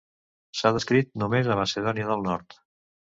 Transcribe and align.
S'ha 0.61 0.69
descrit 0.77 1.11
només 1.23 1.49
a 1.49 1.57
Macedònia 1.59 2.07
del 2.13 2.25
Nord. 2.29 2.57